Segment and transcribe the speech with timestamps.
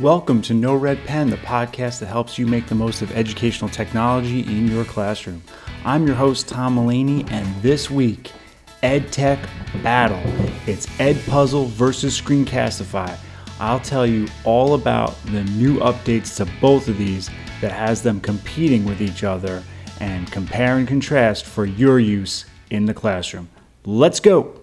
[0.00, 3.68] Welcome to No Red Pen, the podcast that helps you make the most of educational
[3.68, 5.42] technology in your classroom.
[5.84, 8.30] I'm your host, Tom Mullaney, and this week,
[8.84, 9.44] EdTech
[9.82, 10.22] Battle.
[10.68, 13.18] It's Edpuzzle versus Screencastify.
[13.58, 17.28] I'll tell you all about the new updates to both of these
[17.60, 19.64] that has them competing with each other
[19.98, 23.48] and compare and contrast for your use in the classroom.
[23.84, 24.60] Let's go!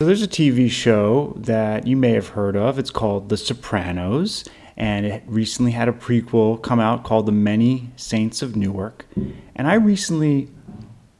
[0.00, 2.78] So there's a TV show that you may have heard of.
[2.78, 7.90] It's called The Sopranos, and it recently had a prequel come out called The Many
[7.96, 9.04] Saints of Newark.
[9.54, 10.48] And I recently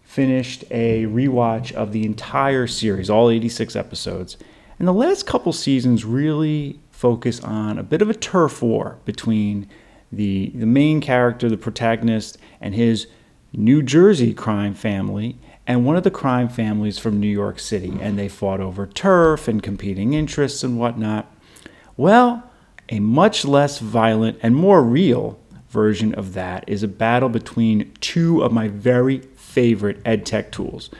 [0.00, 4.38] finished a rewatch of the entire series, all 86 episodes.
[4.78, 9.68] And the last couple seasons really focus on a bit of a turf war between
[10.10, 13.08] the, the main character, the protagonist, and his
[13.52, 15.36] New Jersey crime family
[15.70, 19.46] and one of the crime families from New York City, and they fought over turf
[19.46, 21.32] and competing interests and whatnot.
[21.96, 22.42] Well,
[22.88, 28.42] a much less violent and more real version of that is a battle between two
[28.42, 30.90] of my very favorite EdTech tools,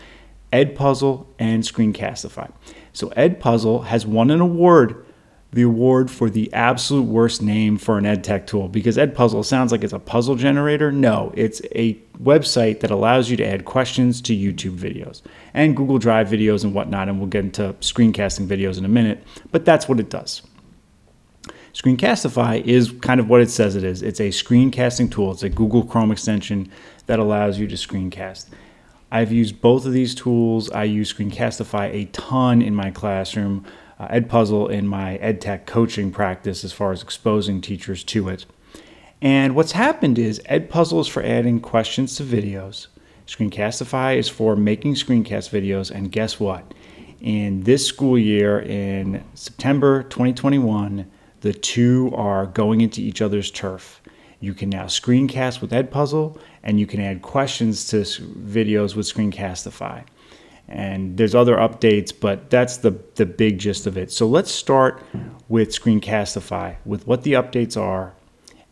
[0.53, 2.53] Edpuzzle and Screencastify.
[2.92, 5.05] So Edpuzzle has won an award
[5.53, 9.83] the award for the absolute worst name for an EdTech tool because Edpuzzle sounds like
[9.83, 10.92] it's a puzzle generator.
[10.92, 15.22] No, it's a website that allows you to add questions to YouTube videos
[15.54, 17.08] and Google Drive videos and whatnot.
[17.08, 20.42] And we'll get into screencasting videos in a minute, but that's what it does.
[21.72, 24.02] Screencastify is kind of what it says it is.
[24.02, 25.30] It's a screencasting tool.
[25.30, 26.70] It's a Google Chrome extension
[27.06, 28.46] that allows you to screencast.
[29.12, 30.70] I've used both of these tools.
[30.70, 33.64] I use Screencastify a ton in my classroom
[34.00, 38.46] uh, Edpuzzle in my EdTech coaching practice as far as exposing teachers to it.
[39.22, 42.86] And what's happened is Edpuzzle is for adding questions to videos.
[43.26, 45.90] Screencastify is for making screencast videos.
[45.90, 46.72] And guess what?
[47.20, 51.10] In this school year, in September 2021,
[51.42, 54.00] the two are going into each other's turf.
[54.41, 60.04] You can now screencast with Edpuzzle, and you can add questions to videos with Screencastify
[60.70, 64.12] and there's other updates, but that's the, the big gist of it.
[64.12, 65.03] So let's start
[65.48, 68.14] with Screencastify, with what the updates are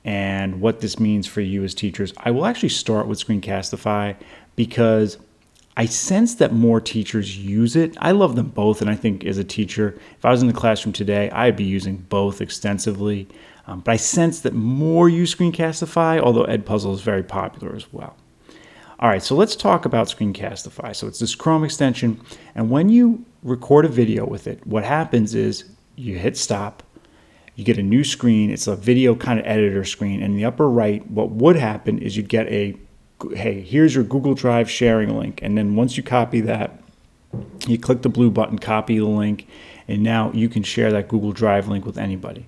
[0.08, 2.14] and what this means for you as teachers.
[2.16, 4.16] I will actually start with Screencastify
[4.56, 5.18] because
[5.76, 7.94] I sense that more teachers use it.
[8.00, 10.54] I love them both, and I think as a teacher, if I was in the
[10.54, 13.28] classroom today, I'd be using both extensively.
[13.66, 18.16] Um, but I sense that more use Screencastify, although Edpuzzle is very popular as well.
[19.00, 20.96] All right, so let's talk about Screencastify.
[20.96, 22.18] So it's this Chrome extension,
[22.54, 25.64] and when you record a video with it, what happens is
[25.96, 26.82] you hit stop,
[27.58, 28.52] you get a new screen.
[28.52, 31.98] It's a video kind of editor screen, and in the upper right, what would happen
[31.98, 32.76] is you'd get a
[33.34, 36.80] hey, here's your Google Drive sharing link, and then once you copy that,
[37.66, 39.48] you click the blue button, copy the link,
[39.88, 42.46] and now you can share that Google Drive link with anybody.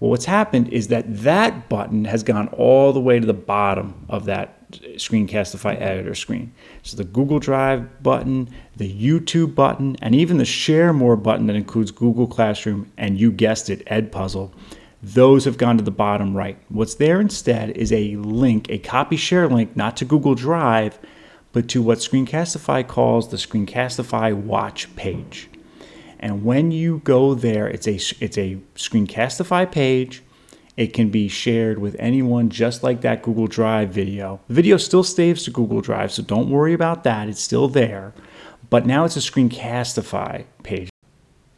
[0.00, 4.04] Well, what's happened is that that button has gone all the way to the bottom
[4.08, 6.52] of that Screencastify editor screen.
[6.82, 11.56] So the Google Drive button, the YouTube button, and even the Share More button that
[11.56, 14.52] includes Google Classroom and you guessed it, Edpuzzle,
[15.02, 16.58] those have gone to the bottom right.
[16.68, 20.98] What's there instead is a link, a copy share link, not to Google Drive,
[21.52, 25.48] but to what Screencastify calls the Screencastify Watch page.
[26.18, 30.22] And when you go there, it's a it's a Screencastify page
[30.76, 34.40] it can be shared with anyone just like that Google Drive video.
[34.48, 37.28] The video still saves to Google Drive, so don't worry about that.
[37.28, 38.14] It's still there.
[38.68, 40.90] But now it's a Screencastify page.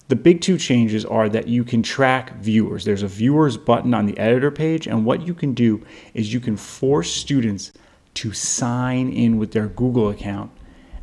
[0.08, 2.84] The big two changes are that you can track viewers.
[2.84, 5.84] There's a viewers button on the editor page, and what you can do
[6.14, 7.72] is you can force students
[8.14, 10.50] to sign in with their Google account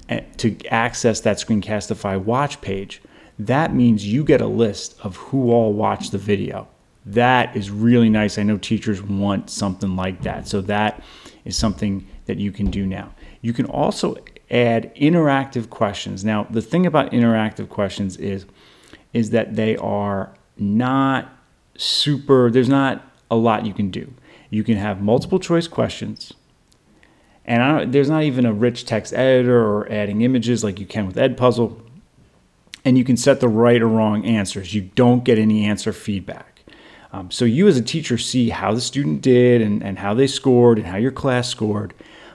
[0.09, 3.01] eh, to access that Screencastify watch page.
[3.37, 6.67] That means you get a list of who all watched the video
[7.05, 8.37] that is really nice.
[8.37, 10.47] I know teachers want something like that.
[10.47, 11.03] So that
[11.45, 13.13] is something that you can do now.
[13.41, 14.17] You can also
[14.51, 16.25] add interactive questions.
[16.25, 18.45] Now, the thing about interactive questions is
[19.11, 21.33] is that they are not
[21.75, 24.13] super there's not a lot you can do.
[24.49, 26.33] You can have multiple choice questions.
[27.45, 31.15] And there's not even a rich text editor or adding images like you can with
[31.15, 31.81] Edpuzzle.
[32.85, 34.73] And you can set the right or wrong answers.
[34.73, 36.48] You don't get any answer feedback.
[37.11, 40.27] Um, so you as a teacher see how the student did and, and how they
[40.27, 41.93] scored and how your class scored,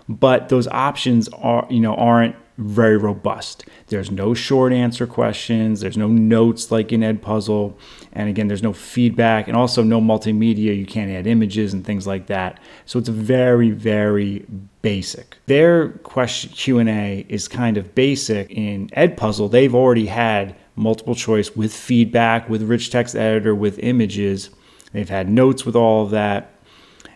[0.09, 3.65] but those options are you know aren't very robust.
[3.89, 5.81] There's no short answer questions.
[5.81, 7.75] There's no notes like in Edpuzzle,
[8.13, 10.77] and again, there's no feedback, and also no multimedia.
[10.77, 12.61] You can't add images and things like that.
[12.87, 14.47] So it's very, very
[14.83, 15.37] basic.
[15.47, 18.51] Their question Q and A is kind of basic.
[18.51, 24.51] In Edpuzzle, they've already had multiple choice with feedback, with rich text editor, with images.
[24.95, 26.53] They've had notes with all of that,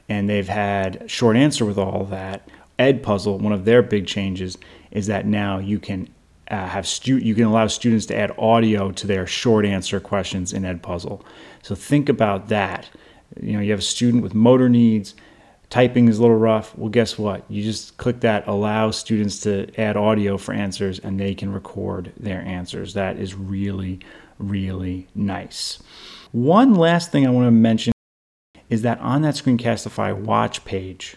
[0.09, 2.49] and they've had short answer with all of that.
[2.79, 4.59] Edpuzzle, one of their big changes
[4.91, 6.09] is that now you can
[6.51, 10.53] uh, have stu- you can allow students to add audio to their short answer questions
[10.53, 11.23] in Edpuzzle.
[11.63, 12.91] So think about that.
[13.41, 15.15] You know, you have a student with motor needs,
[15.71, 16.77] typing is a little rough.
[16.77, 17.45] Well, guess what?
[17.49, 22.13] You just click that allow students to add audio for answers and they can record
[22.19, 22.95] their answers.
[22.95, 24.01] That is really,
[24.39, 25.79] really nice.
[26.33, 27.93] One last thing I want to mention
[28.69, 31.17] is that on that Screencastify watch page,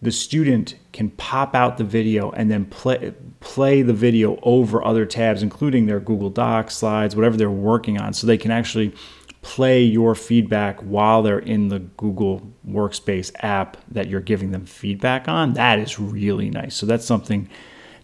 [0.00, 5.06] the student can pop out the video and then play play the video over other
[5.06, 8.94] tabs including their Google Docs, slides, whatever they're working on so they can actually
[9.42, 15.28] play your feedback while they're in the Google Workspace app that you're giving them feedback
[15.28, 15.52] on.
[15.52, 16.74] That is really nice.
[16.74, 17.48] So that's something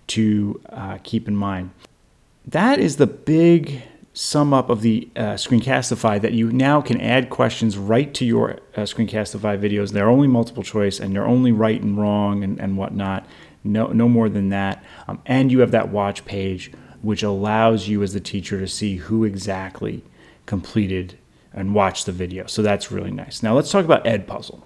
[0.09, 1.71] to uh, keep in mind.
[2.47, 3.83] That is the big
[4.15, 8.59] sum up of the uh, Screencastify that you now can add questions right to your
[8.77, 9.93] uh, Screencastify videos.
[9.93, 13.27] They're only multiple choice and they're only right and wrong and, and whatnot.
[13.65, 14.85] No, no more than that.
[15.09, 18.97] Um, and you have that watch page, which allows you as the teacher to see
[18.97, 20.05] who exactly
[20.47, 21.19] completed
[21.53, 22.47] and watched the video.
[22.47, 23.43] So that's really nice.
[23.43, 24.63] Now let's talk about Edpuzzle.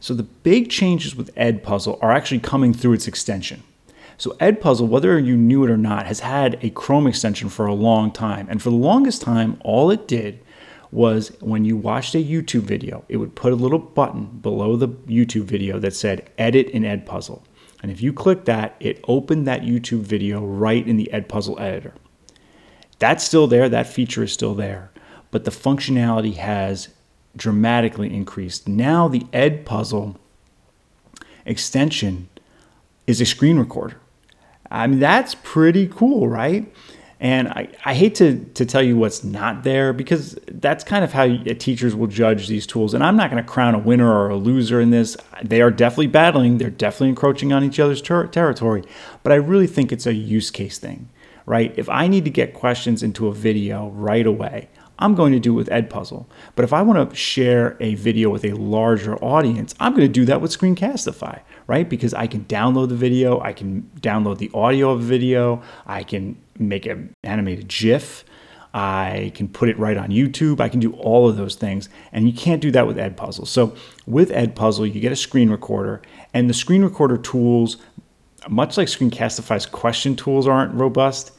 [0.00, 3.62] So the big changes with Edpuzzle are actually coming through its extension.
[4.20, 7.74] So Edpuzzle, whether you knew it or not, has had a Chrome extension for a
[7.74, 8.46] long time.
[8.50, 10.40] And for the longest time, all it did
[10.92, 14.88] was when you watched a YouTube video, it would put a little button below the
[14.88, 17.42] YouTube video that said edit in Edpuzzle.
[17.82, 21.94] And if you click that, it opened that YouTube video right in the Edpuzzle editor.
[22.98, 24.90] That's still there, that feature is still there
[25.30, 26.88] but the functionality has
[27.36, 28.68] dramatically increased.
[28.68, 30.16] Now the Edpuzzle
[31.46, 32.28] extension
[33.06, 33.96] is a screen recorder.
[34.70, 36.72] I mean, that's pretty cool, right?
[37.22, 41.12] And I, I hate to, to tell you what's not there because that's kind of
[41.12, 41.26] how
[41.58, 42.94] teachers will judge these tools.
[42.94, 45.18] And I'm not going to crown a winner or a loser in this.
[45.44, 48.84] They are definitely battling, they're definitely encroaching on each other's ter- territory.
[49.22, 51.10] But I really think it's a use case thing,
[51.44, 51.74] right?
[51.76, 54.70] If I need to get questions into a video right away,
[55.00, 56.26] I'm going to do it with Edpuzzle.
[56.54, 60.12] But if I want to share a video with a larger audience, I'm going to
[60.12, 61.88] do that with Screencastify, right?
[61.88, 66.02] Because I can download the video, I can download the audio of the video, I
[66.02, 68.24] can make an animated GIF,
[68.72, 71.88] I can put it right on YouTube, I can do all of those things.
[72.12, 73.46] And you can't do that with Edpuzzle.
[73.46, 73.74] So
[74.06, 76.02] with Edpuzzle, you get a screen recorder,
[76.34, 77.78] and the screen recorder tools,
[78.48, 81.32] much like Screencastify's question tools aren't robust,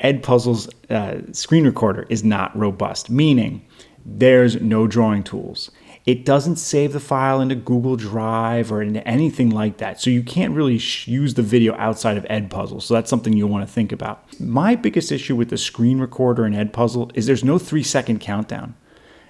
[0.00, 3.64] Edpuzzle's uh, screen recorder is not robust, meaning
[4.04, 5.70] there's no drawing tools.
[6.04, 10.00] It doesn't save the file into Google Drive or into anything like that.
[10.00, 12.82] So you can't really use the video outside of Edpuzzle.
[12.82, 14.38] So that's something you'll want to think about.
[14.38, 18.74] My biggest issue with the screen recorder in Edpuzzle is there's no three second countdown.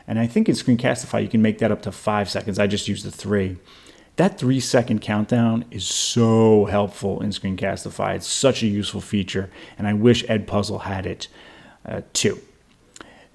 [0.09, 2.59] And I think in Screencastify you can make that up to five seconds.
[2.59, 3.59] I just use the three.
[4.17, 8.15] That three second countdown is so helpful in Screencastify.
[8.15, 11.27] It's such a useful feature, and I wish Edpuzzle had it
[11.85, 12.41] uh, too.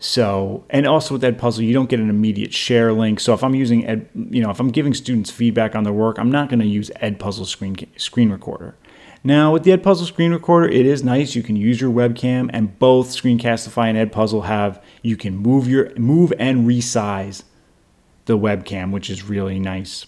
[0.02, 3.20] So, and also with Edpuzzle, you don't get an immediate share link.
[3.20, 6.18] So if I'm using Ed, you know, if I'm giving students feedback on their work,
[6.18, 8.76] I'm not going to use Edpuzzle screen screen recorder.
[9.22, 11.36] Now with the Edpuzzle screen recorder, it is nice.
[11.36, 15.94] You can use your webcam, and both Screencastify and Edpuzzle have you can move your
[15.96, 17.44] move and resize
[18.24, 20.06] the webcam, which is really nice.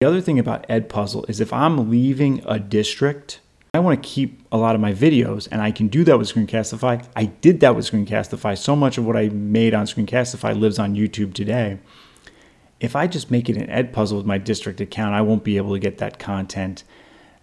[0.00, 3.40] The other thing about Edpuzzle is if I'm leaving a district,
[3.74, 6.32] I want to keep a lot of my videos, and I can do that with
[6.32, 7.04] Screencastify.
[7.16, 8.56] I did that with Screencastify.
[8.58, 11.80] So much of what I made on Screencastify lives on YouTube today.
[12.78, 15.72] If I just make it an Edpuzzle with my district account, I won't be able
[15.72, 16.84] to get that content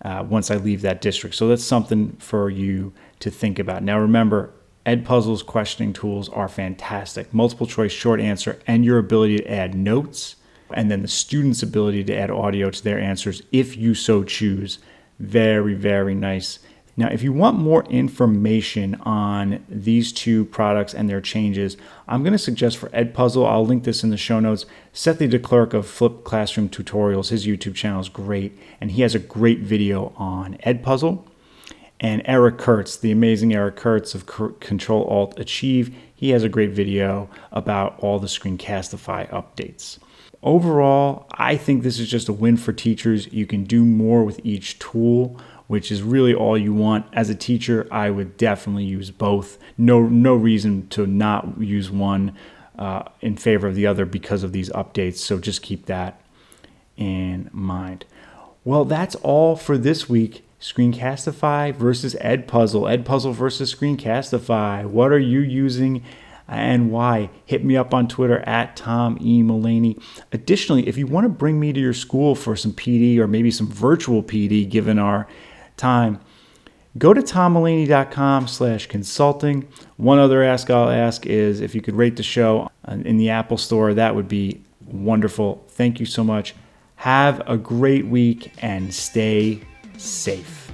[0.06, 1.36] uh, once I leave that district.
[1.36, 3.84] So that's something for you to think about.
[3.84, 4.54] Now, remember,
[4.86, 7.34] Edpuzzle's questioning tools are fantastic.
[7.34, 10.38] Multiple choice, short answer, and your ability to add notes
[10.74, 14.80] and then the student's ability to add audio to their answers if you so choose.
[15.20, 16.60] Very, very nice.
[16.98, 21.76] Now, if you want more information on these two products and their changes,
[22.08, 24.66] I'm going to suggest for Edpuzzle, I'll link this in the show notes.
[24.94, 29.14] Seth de Klerk of Flip Classroom Tutorials, his YouTube channel is great, and he has
[29.14, 31.28] a great video on Edpuzzle.
[32.00, 34.26] And Eric Curts, the amazing Eric Curts of
[34.60, 40.00] Control Alt Achieve, he has a great video about all the Screencastify updates.
[40.44, 43.32] Overall, I think this is just a win for teachers.
[43.34, 47.06] You can do more with each tool, which is really all you want.
[47.14, 49.58] As a teacher, I would definitely use both.
[49.78, 52.36] No, no reason to not use one
[52.78, 55.18] uh, in favor of the other because of these updates.
[55.18, 56.22] So just keep that
[56.98, 58.06] in mind.
[58.64, 60.44] Well, that's all for this week.
[60.60, 64.86] Screencastify versus Edpuzzle, Edpuzzle versus Screencastify.
[64.86, 66.04] What are you using
[66.48, 67.30] and why?
[67.46, 69.42] Hit me up on Twitter at Tom E.
[69.42, 69.98] Mullaney.
[70.32, 73.50] Additionally, if you want to bring me to your school for some PD or maybe
[73.50, 75.28] some virtual PD given our
[75.76, 76.20] time,
[76.98, 79.68] go to tommullaney.com slash consulting.
[79.98, 83.58] One other ask I'll ask is if you could rate the show in the Apple
[83.58, 85.66] Store, that would be wonderful.
[85.70, 86.54] Thank you so much.
[86.98, 89.62] Have a great week and stay
[89.98, 90.65] safe.